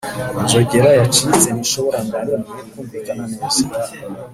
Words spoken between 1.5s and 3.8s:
ntishobora na rimwe kumvikana neza.